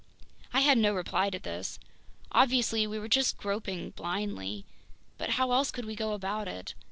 I 0.51 0.61
had 0.61 0.79
no 0.79 0.95
reply 0.95 1.29
to 1.29 1.37
this. 1.37 1.77
Obviously 2.31 2.87
we 2.87 2.97
were 2.97 3.07
just 3.07 3.37
groping 3.37 3.91
blindly. 3.91 4.65
But 5.19 5.29
how 5.37 5.51
else 5.51 5.69
could 5.69 5.85
we 5.85 5.93
go 5.95 6.13
about 6.13 6.47
it? 6.47 6.73